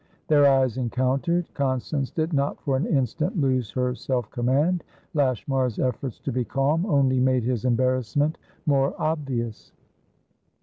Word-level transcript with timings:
Their 0.29 0.47
eyes 0.49 0.77
encountered. 0.79 1.45
Constance 1.53 2.09
did 2.09 2.33
not 2.33 2.59
for 2.59 2.75
an 2.75 2.87
instant 2.87 3.39
lose 3.39 3.69
her 3.73 3.93
self 3.93 4.31
command; 4.31 4.83
Lashmar's 5.13 5.77
efforts 5.77 6.19
to 6.21 6.31
be 6.31 6.43
calm 6.43 6.87
only 6.87 7.19
made 7.19 7.43
his 7.43 7.65
embarrassment 7.65 8.39
more 8.65 8.99
obvious. 8.99 9.73